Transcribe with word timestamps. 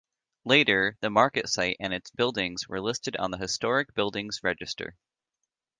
Later, 0.45 0.97
the 1.01 1.11
Market 1.11 1.47
site 1.47 1.77
and 1.79 1.93
its 1.93 2.09
buildings 2.09 2.67
were 2.67 2.81
listed 2.81 3.15
on 3.17 3.29
the 3.29 3.37
Historic 3.37 3.93
Buildings 3.93 4.39
Register. 4.41 4.95